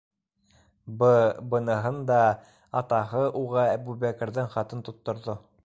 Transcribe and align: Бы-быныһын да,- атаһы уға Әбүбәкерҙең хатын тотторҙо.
Бы-быныһын 1.03 1.99
да,- 2.11 2.17
атаһы 2.81 3.23
уға 3.43 3.69
Әбүбәкерҙең 3.77 4.53
хатын 4.57 4.85
тотторҙо. 4.89 5.41